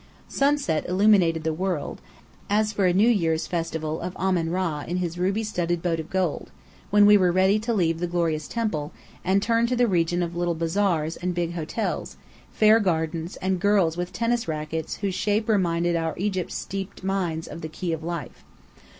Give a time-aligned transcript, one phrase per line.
[0.29, 2.01] Sunset illumined the world,
[2.49, 6.09] as for a New Year's festival of Amen Rã in his ruby studded boat of
[6.09, 6.49] gold,
[6.89, 8.91] when we were ready to leave the glorious temple,
[9.23, 12.17] and turn to the region of little bazaars and big hotels,
[12.51, 17.61] fair gardens, and girls with tennis rackets whose shape reminded our Egypt steeped minds of
[17.61, 18.43] the key of life.